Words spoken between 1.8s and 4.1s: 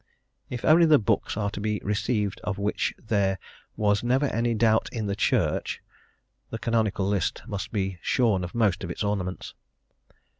received of which there "was